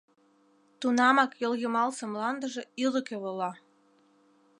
[0.79, 3.51] Тунамак йолйымалсе мландыже ӱлыкӧ вола.